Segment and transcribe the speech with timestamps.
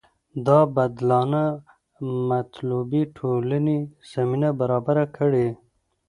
[0.47, 1.59] دا بدلانه د
[2.29, 3.77] مطلوبې ټولنې
[4.11, 5.47] زمینه برابره کړي.